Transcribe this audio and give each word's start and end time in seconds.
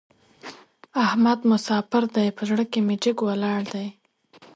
احمد 1.05 1.39
مساپر 1.51 2.03
دی؛ 2.13 2.27
په 2.37 2.43
زړه 2.49 2.63
کې 2.71 2.79
مې 2.85 2.95
جګ 3.03 3.17
ولاړ 3.27 3.59
دی. 3.73 3.87